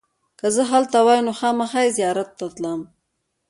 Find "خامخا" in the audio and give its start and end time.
1.39-1.81